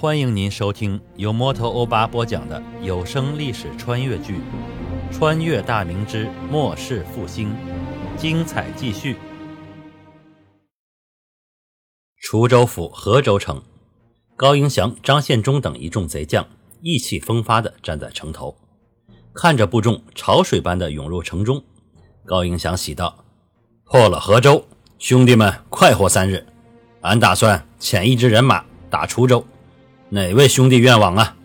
[0.00, 4.36] 欢迎您收听由摩托欧巴播讲的有声历史穿越剧
[5.12, 7.50] 《穿越大明之末世复兴》，
[8.16, 9.18] 精彩继续。
[12.18, 13.62] 滁州府河州城，
[14.36, 16.48] 高迎祥、张献忠等一众贼将
[16.80, 18.56] 意气风发地站在城头，
[19.34, 21.62] 看着部众潮水般的涌入城中。
[22.24, 23.22] 高迎祥喜道
[23.84, 24.64] ：“破了河州，
[24.98, 26.46] 兄弟们快活三日。
[27.02, 29.44] 俺打算遣一支人马打滁州，
[30.10, 31.36] 哪位兄弟愿往啊？”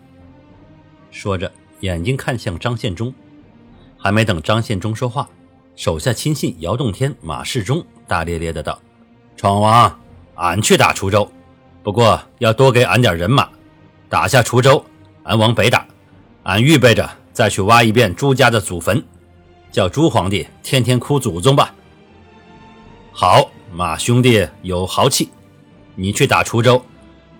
[1.10, 3.14] 说着，眼睛看向张献忠。
[3.96, 5.28] 还没等张献忠说话，
[5.74, 8.78] 手下亲信姚洞天、马世忠大咧咧的道
[9.36, 9.98] ：“闯王，
[10.34, 11.30] 俺去打滁州，
[11.82, 13.48] 不过要多给俺点人马。
[14.08, 14.84] 打下滁州，
[15.22, 15.86] 俺往北打，
[16.42, 19.02] 俺预备着再去挖一遍朱家的祖坟。”
[19.72, 21.74] 叫朱皇帝天天哭祖宗吧。
[23.12, 25.30] 好，马兄弟有豪气，
[25.94, 26.82] 你去打滁州，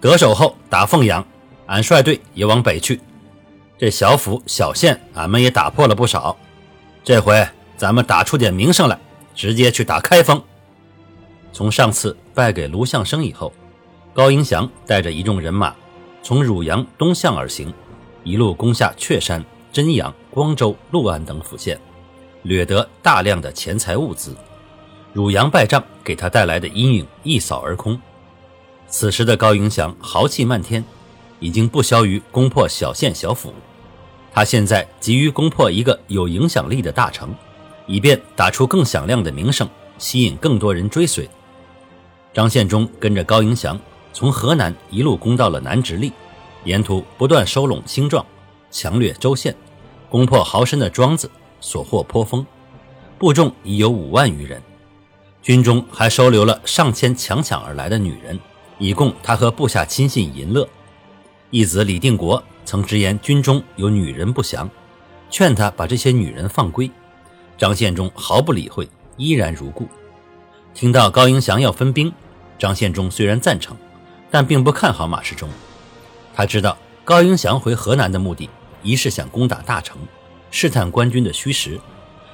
[0.00, 1.26] 得手后打凤阳，
[1.66, 3.01] 俺率队也往北去。
[3.79, 6.37] 这小府小县，俺们也打破了不少。
[7.04, 8.98] 这回咱们打出点名声来，
[9.35, 10.43] 直接去打开封。
[11.52, 13.52] 从上次败给卢象升以后，
[14.12, 15.74] 高迎祥带着一众人马
[16.23, 17.73] 从汝阳东向而行，
[18.24, 21.79] 一路攻下雀山、真阳、光州、六安等府县。
[22.42, 24.35] 掠得大量的钱财物资，
[25.13, 28.01] 汝阳败仗给他带来的阴影一扫而空。
[28.88, 30.84] 此时的高迎祥豪气漫天，
[31.40, 33.52] 已经不消于攻破小县小府。
[34.32, 37.34] 他现在急于攻破一个有影响力的大城，
[37.87, 41.29] 以便打出更响亮的名声，吸引更多人追随。
[42.32, 43.80] 张献忠跟着高迎祥
[44.12, 46.12] 从河南一路攻到了南直隶，
[46.64, 48.24] 沿途不断收拢青壮，
[48.70, 49.54] 强掠州县，
[50.10, 51.30] 攻破豪绅的庄子。
[51.59, 52.46] 所获颇丰，
[53.18, 54.62] 部众已有五万余人，
[55.42, 58.38] 军中还收留了上千强抢而来的女人，
[58.79, 60.69] 以供他和部下亲信淫乐。
[61.51, 64.69] 义子李定国曾直言军中有女人不祥，
[65.31, 66.91] 劝他把这些女人放归。
[67.56, 69.88] 张献忠毫不理会，依然如故。
[70.75, 72.12] 听到高迎祥要分兵，
[72.59, 73.76] 张献忠虽然赞成，
[74.31, 75.48] 但并不看好马世忠。
[76.34, 78.50] 他知道高迎祥回河南的目的，
[78.82, 79.97] 一是想攻打大城。
[80.50, 81.81] 试探官军的虚实，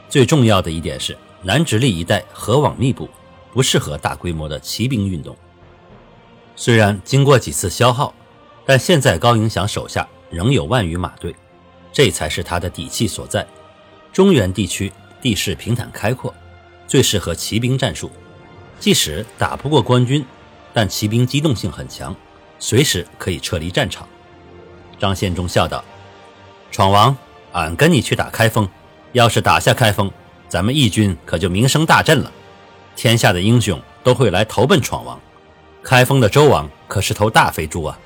[0.09, 3.09] 最重要的一点是南直隶一带河网密布，
[3.53, 5.37] 不适合大规模的骑兵运动。
[6.55, 8.15] 虽然经过几次消耗，
[8.65, 11.35] 但现在高迎祥手下仍有万余马队，
[11.93, 13.47] 这才是他的底气所在。
[14.13, 16.35] 中原地区地势平坦开阔，
[16.87, 18.11] 最适合骑兵战术。
[18.79, 20.25] 即使打不过官军，
[20.73, 22.15] 但骑兵机动性很强，
[22.59, 24.07] 随时可以撤离战场。
[24.99, 25.85] 张献忠笑道
[26.71, 27.17] ：“闯王。”
[27.53, 28.67] 俺跟你去打开封，
[29.13, 30.11] 要是打下开封，
[30.49, 32.33] 咱们义军可就名声大振了，
[32.97, 35.21] 天下的英雄都会来投奔闯王。
[35.83, 37.99] 开封的周王可是头大肥猪啊，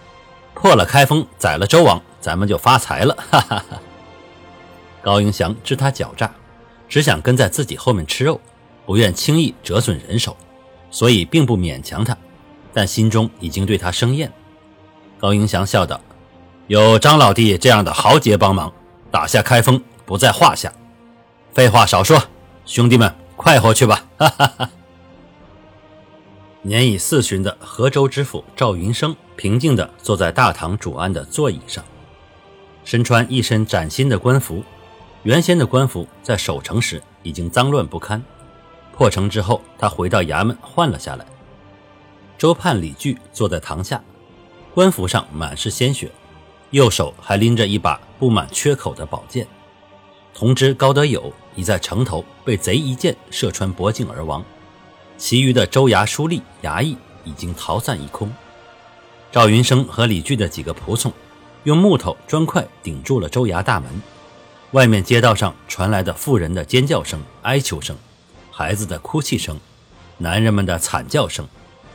[0.54, 3.16] 破了开封，宰了周王，咱们就发财了。
[3.30, 3.80] 哈哈哈。
[5.02, 6.32] 高迎祥知他狡诈，
[6.88, 8.40] 只想跟在自己后面吃肉，
[8.84, 10.36] 不愿轻易折损人手，
[10.90, 12.16] 所以并不勉强他，
[12.72, 14.32] 但心中已经对他生厌。
[15.18, 16.00] 高迎祥笑道
[16.66, 18.72] ：“有张老弟这样的豪杰帮忙。”
[19.08, 20.70] 打下开封不在话下，
[21.54, 22.20] 废话少说，
[22.66, 24.04] 兄弟们快活去吧！
[24.18, 24.70] 哈哈哈。
[26.66, 31.84] 年已四旬的河州知府赵云生平静地坐在大堂主案的座椅上，
[32.84, 34.64] 身穿一身崭新的官服。
[35.22, 38.20] 原先的官服在守城时已经脏乱不堪，
[38.92, 41.24] 破城之后他回到衙门换了下来。
[42.36, 44.02] 周判李据坐在堂下，
[44.74, 46.10] 官服上满是鲜血。
[46.70, 49.46] 右手还拎着一把布满缺口的宝剑，
[50.34, 54.44] 同知高德友已在城头被贼一箭射穿脖颈而亡，
[55.18, 58.32] 其余的州衙书吏、衙役已经逃散一空。
[59.32, 61.12] 赵云生和李聚的几个仆从
[61.64, 63.90] 用木头砖块顶住了州衙大门，
[64.72, 67.96] 外面街道上传来的妇人的尖叫声、哀求声，
[68.50, 69.58] 孩子的哭泣声，
[70.18, 71.46] 男人们的惨叫声，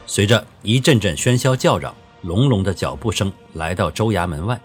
[0.06, 1.94] 随着一阵阵喧嚣叫嚷。
[2.22, 4.62] 隆隆的脚步声来到州衙门外，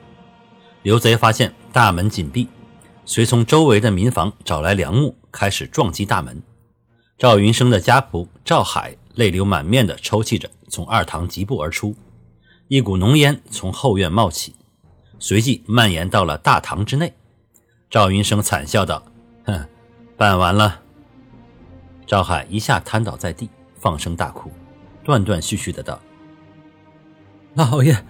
[0.82, 2.47] 刘贼发现大门紧闭，
[3.06, 6.43] 随从周围的民房找来梁木，开始撞击大门。
[7.19, 11.97] 赵云生的家仆赵海泪流满面地抽泣着从二堂疾步而出，
[12.69, 14.55] 一股浓烟从后院冒起，
[15.19, 17.15] 随即蔓延到了大堂之内。
[17.89, 19.03] 赵云生惨笑道
[19.47, 19.67] ：“哼，
[20.19, 20.83] 办完了。”
[22.07, 23.49] 赵海一下瘫倒在地，
[23.81, 24.53] 放声大哭，
[25.03, 25.99] 断断续续的道。
[27.55, 28.05] 老爷、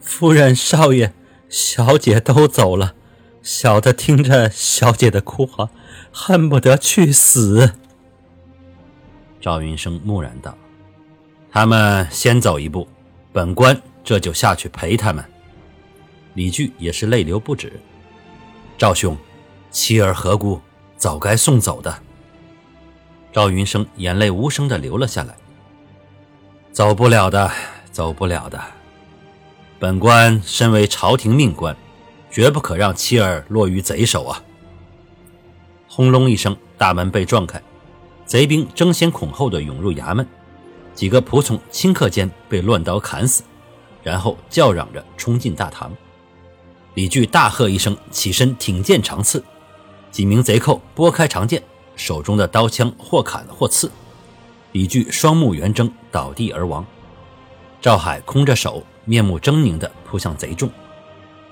[0.00, 1.12] 夫人、少爷、
[1.48, 2.94] 小姐都走了，
[3.42, 5.70] 小的听着小姐的哭嚎，
[6.12, 7.72] 恨不得去死。
[9.42, 10.56] 赵云生木然道
[11.50, 12.86] ：“他们先走一步，
[13.32, 15.22] 本官这就下去陪他们。”
[16.34, 17.72] 李具也是泪流不止。
[18.78, 19.18] 赵兄，
[19.72, 20.60] 妻儿何故？
[20.96, 21.92] 早该送走的。
[23.32, 25.34] 赵云生眼泪无声的流了下来。
[26.70, 27.50] 走不了的，
[27.90, 28.62] 走不了的。
[29.80, 31.76] 本官身为朝廷命官，
[32.30, 34.40] 绝不可让妻儿落于贼手啊！
[35.88, 37.60] 轰隆一声，大门被撞开，
[38.32, 40.26] 贼兵争先恐后的涌入衙门，
[40.94, 43.42] 几个仆从顷刻间被乱刀砍死，
[44.02, 45.92] 然后叫嚷着冲进大堂。
[46.94, 49.44] 李具大喝一声，起身挺剑长刺。
[50.10, 51.62] 几名贼寇拨开长剑，
[51.94, 53.90] 手中的刀枪或砍或刺，
[54.72, 56.86] 李具双目圆睁，倒地而亡。
[57.82, 60.70] 赵海空着手，面目狰狞地扑向贼众，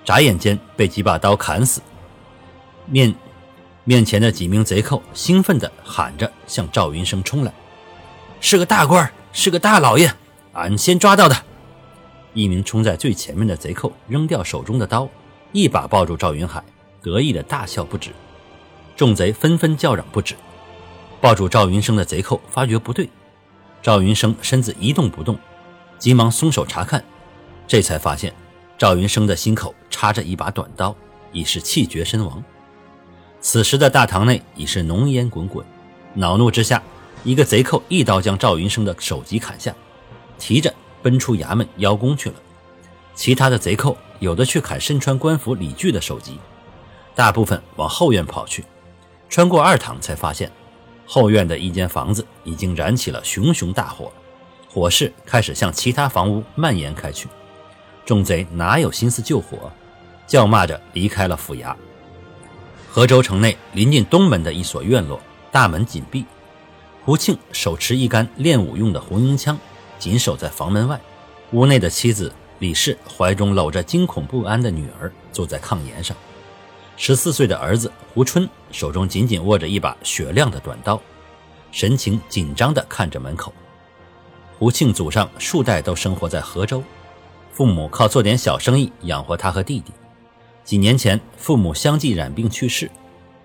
[0.03, 1.82] 眨眼间被几把刀砍死。
[2.87, 3.15] 面
[3.91, 7.53] 面前的几名贼寇兴奋地喊着向赵云生冲来
[8.41, 10.15] ：“是个大官，是个大老爷，
[10.53, 11.37] 俺先抓到的！”
[12.33, 15.09] 一名冲在最前面的贼寇扔掉手中的刀，
[15.51, 16.63] 一把抱住赵云海，
[17.03, 18.11] 得意地大笑不止。
[18.95, 20.37] 众贼纷纷叫嚷不止，
[21.21, 23.11] 抱住赵云生的贼寇发觉不对，
[23.83, 25.37] 赵云生身子一动不动，
[25.99, 27.05] 急忙松手查看，
[27.67, 28.33] 这才发现
[28.79, 30.95] 赵云生的心口插着一把短刀，
[31.33, 32.41] 已是气绝身亡。
[33.41, 35.65] 此时的大堂内已是浓烟滚滚，
[36.15, 36.83] 恼怒之下，
[37.25, 39.75] 一个贼寇一刀将赵云生的首级砍下，
[40.39, 40.73] 提着
[41.03, 42.35] 奔出衙门邀功去了。
[43.15, 46.39] 其他的贼寇有的去砍身穿官服李具的首级，
[47.15, 48.65] 大部分往后院跑去。
[49.31, 50.51] 穿过二堂，才发现
[51.07, 54.13] 后院的一间房子已经燃起了熊熊大火，
[54.69, 57.27] 火势开始向其他房屋蔓延开去。
[58.05, 59.71] 众贼哪有心思救火，
[60.27, 61.75] 叫骂着离开了府衙。
[62.93, 65.21] 河州城内临近东门的一所院落，
[65.53, 66.27] 大门紧闭。
[67.05, 69.57] 胡庆手持一杆练武用的红缨枪，
[69.97, 71.01] 紧守在房门外。
[71.53, 76.17] 屋内的妻子李氏怀中搂着惊恐不安的女儿，坐在炕沿上。
[76.97, 81.01] 十四岁的儿子胡春手中紧紧握着一把雪亮的短刀，
[81.71, 83.53] 神情紧张地看着门口。
[84.59, 86.83] 胡庆祖上数代都生活在河州，
[87.53, 89.93] 父母靠做点小生意养活他和弟弟。
[90.65, 92.91] 几年前，父母相继染病去世，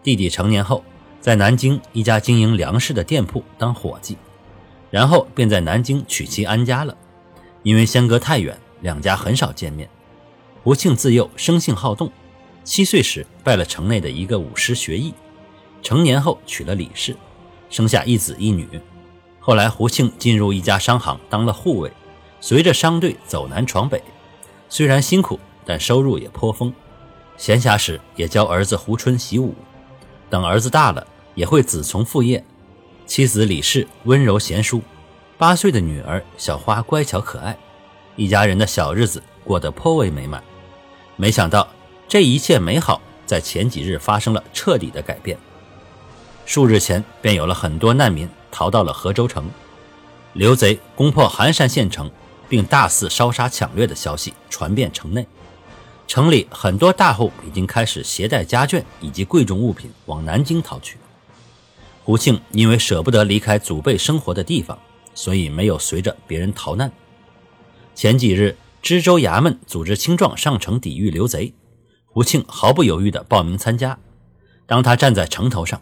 [0.04, 0.84] 弟弟成年后
[1.20, 4.18] 在南京一家经营粮食的店铺当伙计，
[4.92, 6.96] 然后便在南京娶妻安家了。
[7.64, 9.90] 因为相隔太远，两家很少见面。
[10.64, 12.12] 胡庆自幼生性好动。
[12.64, 15.14] 七岁时拜了城内的一个武师学艺，
[15.82, 17.16] 成年后娶了李氏，
[17.70, 18.68] 生下一子一女。
[19.40, 21.92] 后来胡庆进入一家商行当了护卫，
[22.40, 24.02] 随着商队走南闯北，
[24.68, 26.74] 虽然辛苦，但收入也颇丰。
[27.38, 29.54] 闲暇时也教儿子胡春习武，
[30.30, 31.06] 等儿子大了
[31.36, 32.44] 也会子从父业。
[33.06, 34.82] 妻子李氏温柔贤淑，
[35.38, 37.58] 八岁的女儿小花乖巧可爱，
[38.16, 40.44] 一家人的小日子过得颇为美满。
[41.16, 41.68] 没想到。
[42.08, 45.36] 这一切美好，在前几日发生了彻底的改变。
[46.46, 49.50] 数日前，便有了很多难民逃到了河州城。
[50.34, 52.12] 刘贼攻破寒山县城，
[52.48, 55.28] 并大肆烧杀抢掠的消息传遍城内，
[56.16, 60.98] 城里很多大户已经开始携带家眷以及贵重物品往南京逃去。
[62.06, 64.80] 胡庆因为舍不得离开祖辈生活的地方，
[65.14, 66.90] 所以没有随着别人逃难。
[67.94, 71.54] 前几日，知州衙门组织青壮上城抵御刘贼。
[72.06, 74.00] 胡庆毫不犹豫地报名参加。
[74.66, 75.82] 当他站在城头上，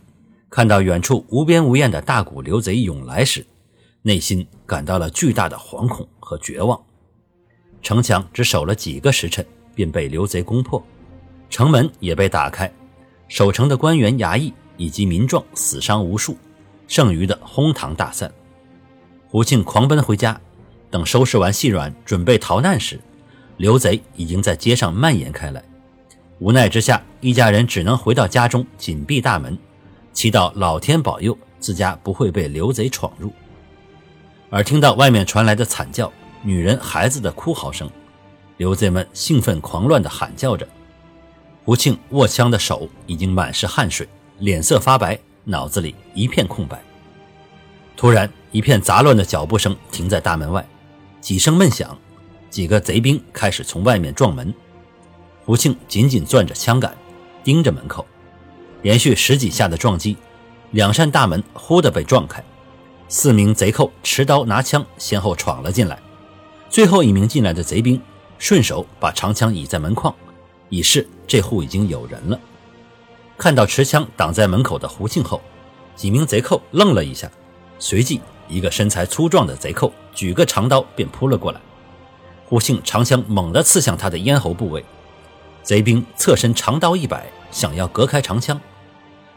[0.49, 3.45] 看到远处无边无沿的大股刘贼涌来时，
[4.01, 6.83] 内心感到了巨大的惶恐和绝望。
[7.83, 10.81] 城墙只守了几个时辰，便被刘贼攻破，
[11.49, 12.71] 城门也被打开，
[13.27, 16.37] 守城的官员、衙役以及民壮死伤无数，
[16.87, 18.31] 剩余的哄堂大散。
[19.27, 20.39] 胡庆狂奔回家，
[20.91, 22.99] 等收拾完细软，准备逃难时，
[23.57, 25.63] 刘贼已经在街上蔓延开来。
[26.39, 29.57] 无奈之下，一家人只能回到家中，紧闭大门，
[30.11, 33.31] 祈祷老天保佑自家不会被刘贼闯入。
[34.49, 36.11] 而听到外面传来的惨叫、
[36.43, 37.89] 女人、孩子的哭嚎声，
[38.57, 40.67] 刘贼们兴奋狂乱地喊叫着。
[41.65, 44.07] 胡庆握枪的手已经满是汗水，
[44.39, 46.81] 脸色发白，脑子里一片空白。
[47.95, 50.67] 突然，一片杂乱的脚步声停在大门外，
[51.21, 51.97] 几声闷响，
[52.49, 54.53] 几个贼兵开始从外面撞门。
[55.45, 56.95] 胡庆紧紧攥着枪杆，
[57.43, 58.05] 盯着门口，
[58.81, 60.17] 连续十几下的撞击，
[60.71, 62.43] 两扇大门忽地被撞开，
[63.07, 65.97] 四名贼寇持刀拿枪先后闯了进来。
[66.69, 68.01] 最后一名进来的贼兵
[68.43, 70.13] 顺手把长枪倚在门框，
[70.67, 72.37] 以示这户已经有人了。
[73.37, 75.41] 看到持枪挡在门口的胡庆后，
[75.95, 77.31] 几名贼寇愣了一下，
[77.79, 78.19] 随即
[78.49, 81.61] 一个身材粗壮的贼寇举个长刀便扑了过来，
[82.45, 84.83] 胡庆长枪猛地刺向他的咽喉部位。
[85.61, 88.59] 贼兵侧身长刀一摆，想要隔开长枪，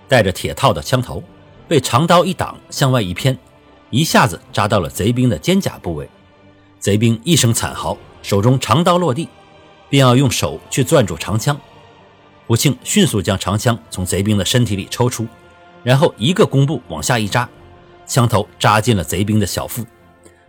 [0.08, 1.22] 带着铁套的枪头
[1.68, 3.38] 被长刀一挡，向外一偏，
[3.90, 6.10] 一下子扎到了贼兵的肩胛部位。
[6.80, 7.96] 贼兵一声惨嚎，
[8.26, 9.28] 手中长刀落地，
[9.88, 11.56] 便要用手去攥住长枪。
[12.48, 15.24] 胡庆迅速将长枪从贼兵的身体里抽出，
[15.84, 17.48] 然后一个弓步往下一扎，
[18.04, 19.86] 枪头扎进了贼兵的小腹。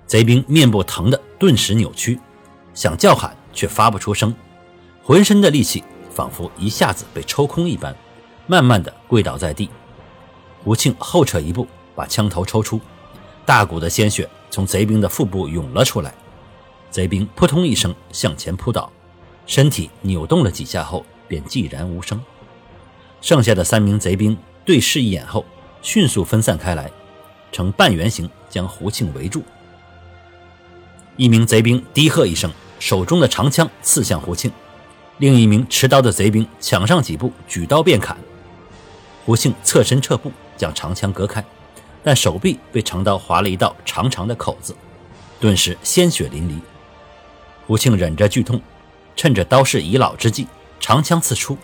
[0.08, 2.20] 贼兵面部疼得顿时扭曲，
[2.74, 4.34] 想叫喊却发不出声。
[5.04, 7.96] 浑身的力气仿佛一下子被抽空一般，
[8.48, 9.70] 慢慢的跪倒在地。
[10.64, 12.82] 胡庆后撤一步，把枪头抽出，
[13.46, 16.12] 大股的鲜血从贼兵的腹部涌了出来。
[16.98, 18.92] 贼兵扑通一声向前扑倒，
[19.46, 22.20] 身体扭动了几下后便寂然无声。
[23.22, 24.36] 剩下的三名贼兵
[24.66, 25.46] 对视一眼后，
[25.84, 26.90] 迅速分散开来，
[27.52, 29.44] 呈半圆形将胡庆围住。
[31.18, 34.52] 一名贼兵低喝一声，手中的长枪刺向胡庆。
[35.20, 38.18] 另一名持刀的贼兵抢上几步，举刀便砍。
[39.24, 41.46] 胡庆侧身撤步，将长枪隔开，
[42.04, 44.76] 但手臂被长刀划了一道长长的口子，
[45.40, 46.60] 顿时鲜血淋漓。
[47.68, 48.62] 胡庆忍着剧痛，
[49.16, 50.48] 趁着刀势已老之际，
[50.80, 51.58] 长枪刺出，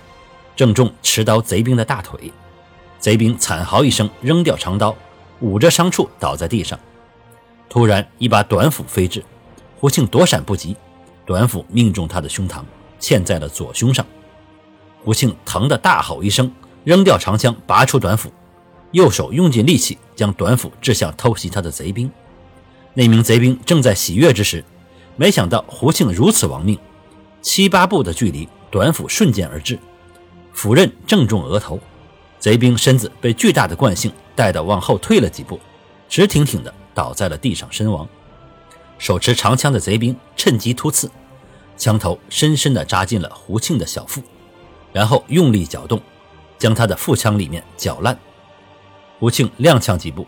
[0.53, 2.31] 正中持刀贼兵的大腿。
[3.00, 4.93] 贼兵惨嚎一声，扔掉长刀，
[5.39, 6.77] 捂着伤处倒在地上。
[7.69, 9.24] 突然，一把短斧飞至，
[9.79, 10.75] 胡庆躲闪不及，
[11.25, 12.62] 短斧命中他的胸膛。
[13.00, 14.05] 嵌在了左胸上，
[15.03, 16.50] 胡庆疼得大吼一声，
[16.86, 18.31] 扔掉长枪，拔出短斧，
[18.91, 22.10] 右手用尽力气将短斧掷向偷袭他的贼兵。
[22.93, 24.63] 那名贼兵正在喜悦之时，
[25.15, 26.77] 没想到胡庆如此亡命，
[27.41, 29.77] 七八步的距离，短斧瞬间而至，
[30.53, 31.79] 斧刃正中额头，
[32.39, 35.60] 贼兵身子被巨大的惯性带得往后退了几步，
[36.10, 38.08] 直挺挺的倒在了地上身亡。
[38.98, 41.10] 手持长枪的贼兵趁机突刺。
[41.75, 44.22] 枪头深深地扎进了胡庆的小腹，
[44.93, 46.00] 然后用力搅动，
[46.58, 48.17] 将他的腹腔里面搅烂。
[49.20, 50.25] 胡庆踉跄几步，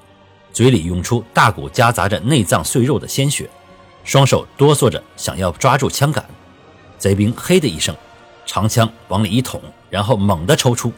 [0.51, 3.47] 嘴里涌出大股夹杂着内脏碎肉的鲜血，
[4.05, 6.23] 双手哆嗦着想要抓住枪杆。
[6.97, 7.93] 贼兵嘿的一声，
[8.45, 10.93] 长枪往里一捅，然后猛地抽出。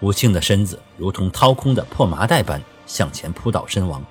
[0.00, 4.02] 胡庆的身子如同掏空的破麻袋般向前扑倒身亡。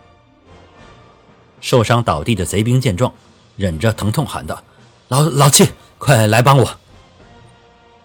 [1.62, 3.12] 受伤倒地的贼兵见状，
[3.56, 4.62] 忍着疼痛喊道。
[5.08, 6.78] 老老七，快来帮我！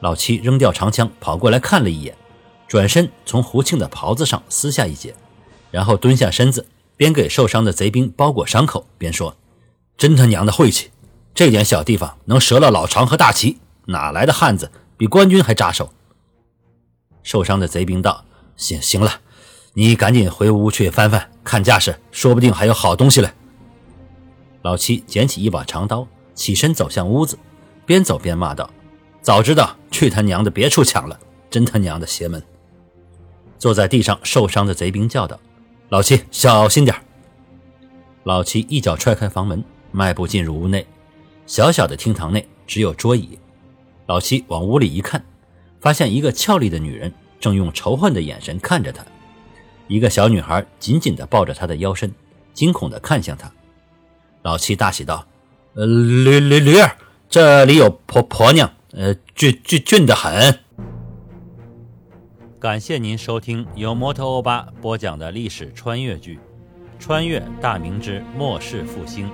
[0.00, 2.16] 老七扔掉长枪，跑过来看了一眼，
[2.68, 5.14] 转身从胡庆的袍子上撕下一截，
[5.70, 9.36] 然后蹲下身子，边给受伤的贼兵包裹伤口，边说
[9.98, 10.90] ：“真他娘的晦气！
[11.34, 15.92] 这点小地方能折了老常和大齐，哪来的汉子比官军还扎手？”
[17.22, 18.24] 受伤的贼兵道
[18.56, 19.20] ：“行行了，
[19.74, 23.30] 你赶紧回屋去翻翻，看架势，说不定还有好东西嘞。”
[24.62, 26.06] 老七捡起一把长刀。
[26.34, 27.36] 起身走向屋子，
[27.84, 28.70] 边走边骂道
[29.20, 31.18] ：“早知道去他娘的别处抢了，
[31.50, 32.40] 真他娘的邪门！”
[33.58, 35.36] 坐在地上受伤的贼兵叫道
[35.90, 36.96] ：“老七，小心点
[38.22, 40.86] 老七一脚踹开房门，迈步进入屋内。
[41.46, 43.38] 小小的厅堂内只有桌椅。
[44.06, 45.24] 老七往屋里一看，
[45.80, 49.04] 发现一个俏丽的女人正用仇恨的眼神看着他。
[49.86, 52.12] 一个小女孩紧紧地抱着他的腰身，
[52.52, 53.50] 惊恐地看向他。
[54.42, 55.26] 老七大喜道。
[55.74, 56.96] 呃，驴驴驴儿，
[57.28, 60.58] 这里有婆婆娘，呃，俊俊俊的很。
[62.58, 66.36] 感谢您收听由摩托欧巴播讲的历史穿越剧
[66.98, 69.26] 《穿越大明之末世复兴》，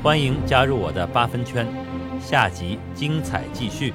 [0.00, 1.66] 欢迎加入我的八分圈，
[2.20, 3.92] 下集精彩继续。